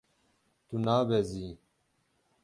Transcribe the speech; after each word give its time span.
Tu 0.67 0.75
nabezî. 0.85 1.49